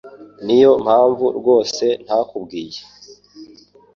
[0.45, 2.79] Niyo mpamvu rwose ntakubwiye.